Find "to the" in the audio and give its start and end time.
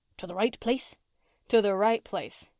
0.17-0.33, 1.49-1.75